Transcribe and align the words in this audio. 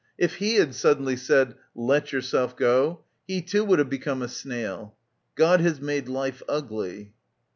If 0.17 0.37
he 0.37 0.55
had 0.55 0.73
suddenly 0.73 1.15
said 1.15 1.53
"Let 1.75 2.11
yourself 2.11 2.57
go"... 2.57 3.01
He 3.27 3.39
too 3.43 3.63
would 3.65 3.77
have 3.77 3.91
become 3.91 4.23
a 4.23 4.27
snail. 4.27 4.95
God 5.35 5.61
has 5.61 5.79
made 5.79 6.09
life 6.09 6.41
ugly. 6.49 7.13